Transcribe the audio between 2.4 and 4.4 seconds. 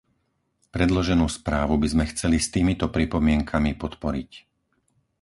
s týmito pripomienkami podporiť.